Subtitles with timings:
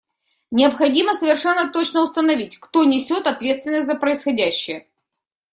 [0.49, 4.87] Необходимо совершенно точно установить, кто несет ответственность за происходящее.